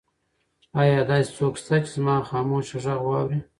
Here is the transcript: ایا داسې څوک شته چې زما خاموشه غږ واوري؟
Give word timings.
ایا 0.81 0.99
داسې 1.09 1.31
څوک 1.37 1.53
شته 1.61 1.75
چې 1.83 1.89
زما 1.95 2.15
خاموشه 2.29 2.77
غږ 2.83 2.99
واوري؟ 3.05 3.39